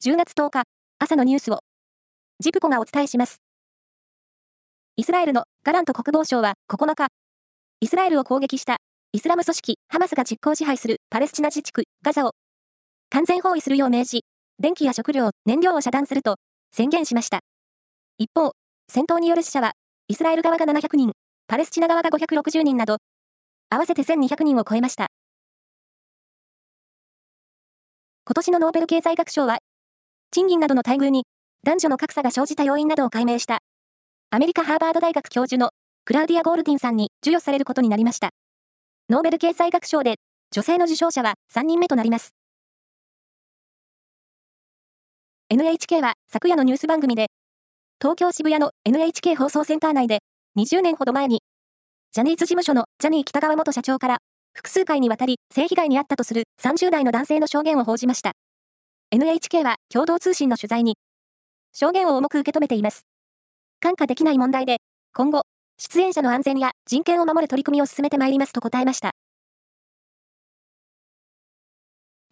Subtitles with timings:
[0.00, 0.62] 10月10日、
[1.00, 1.58] 朝のニュースを、
[2.38, 3.42] ジプコがお伝えします。
[4.94, 7.08] イスラエルのガラント国防省は9日、
[7.80, 8.76] イスラエルを攻撃した
[9.10, 12.34] イスラム組織ハマスが実効支配するパレスチナ自治区ガザを
[13.10, 14.24] 完全包囲するよう命じ、
[14.60, 16.36] 電気や食料、燃料を遮断すると
[16.70, 17.40] 宣言しました。
[18.18, 18.52] 一方、
[18.88, 19.72] 戦闘による死者は、
[20.06, 21.10] イスラエル側が700人、
[21.48, 22.98] パレスチナ側が560人など、
[23.68, 25.08] 合わせて1200人を超えました。
[28.24, 29.58] 今年のノーベル経済学賞は、
[30.30, 31.24] 賃金などの待遇に
[31.64, 33.58] 男女の格差が生じた要因などを解明した、
[34.30, 35.70] アメリカハーバード大学教授の
[36.04, 38.30] クラウディア・ゴールディンさんに授与されることになりました。
[39.08, 40.16] ノーベル経済学賞で
[40.50, 42.34] 女性の受賞者は3人目となります。
[45.48, 47.28] NHK は昨夜のニュース番組で、
[48.00, 50.18] 東京渋谷の NHK 放送センター内で
[50.58, 51.40] 20年ほど前に、
[52.12, 54.18] ジャニーズ事務所のジャニー北川元社長から
[54.52, 58.32] 複数回にわたり性被害に遭ったとする30代の男性の証言を報じました。
[59.10, 60.98] NHK は共同通信の取材に、
[61.72, 63.06] 証言を重く受け止めています。
[63.80, 64.82] 看過できない問題で、
[65.14, 65.44] 今後、
[65.78, 69.12] 出演者の安全や人権を守る取り組みを進めてまいりますと答えました。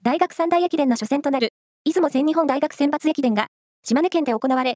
[0.02, 1.54] 大学三大駅伝の初戦となる、
[1.86, 3.46] 出雲全日本大学選抜駅伝が、
[3.82, 4.74] 島根県で行われ、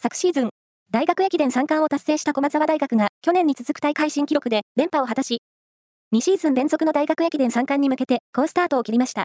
[0.00, 0.50] 昨シーズン、
[0.92, 5.42] 大学駅伝3冠を達成した駒沢大学が去年に続く大会新記録で連覇を果たし、
[6.14, 9.24] 2シーズン連続の大学駅伝3冠に向けて好スタートを切りました。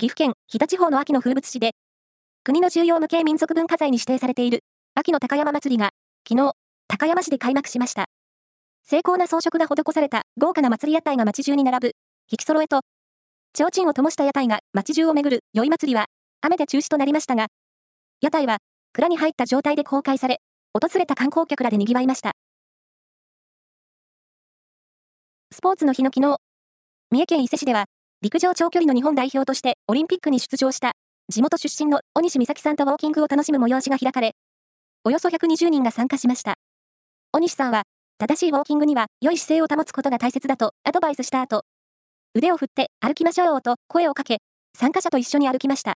[0.00, 1.72] 岐阜県日田地方の秋の風物詩で、
[2.44, 4.60] 国の重要無形民族文化財に指定されている
[4.94, 5.90] 秋の高山祭りが、
[6.28, 6.52] 昨日、
[6.86, 8.06] 高山市で開幕しました。
[8.84, 11.86] 精巧な装飾が施された豪華な祭り屋台が街中に並ぶ、
[12.30, 12.82] 引き揃えと、
[13.56, 16.06] 提灯を灯した屋台が街中を巡る宵祭りは、
[16.42, 17.48] 雨で中止となりましたが、
[18.20, 18.58] 屋台は
[18.92, 20.38] 蔵に入った状態で公開され、
[20.80, 22.34] 訪れた観光客らで賑わいました。
[25.52, 26.38] スポーツの日の昨日、
[27.10, 27.86] 三重県伊勢市では、
[28.20, 30.94] 陸上長距離の日本代表としてオリンピックに出場した
[31.28, 34.32] 地元出身の小西美咲さんとウォーキングを楽しむ催しが開かれ、
[35.04, 36.56] およそ120人が参加しました。
[37.30, 37.84] 小西さんは、
[38.18, 41.62] 正しいウォーキングには良い姿勢を保つことが大切だとアドバイスした後、
[42.34, 44.38] 腕を振って歩きましょうと声をかけ、
[44.76, 45.94] 参加者と一緒に歩きました。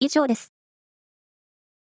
[0.00, 0.55] 以上です。